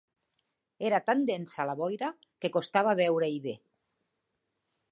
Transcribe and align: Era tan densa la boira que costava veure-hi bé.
Era 0.87 0.99
tan 1.09 1.19
densa 1.31 1.67
la 1.71 1.75
boira 1.81 2.09
que 2.45 2.51
costava 2.55 2.95
veure-hi 3.01 3.39
bé. 3.47 3.55